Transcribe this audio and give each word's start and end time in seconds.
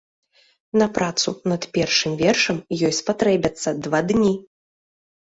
На 0.81 0.87
працу 0.95 1.29
над 1.53 1.69
першым 1.77 2.11
вершам 2.23 2.57
ёй 2.87 2.99
спатрэбяцца 3.03 3.79
два 3.87 3.99
дні. 4.13 4.37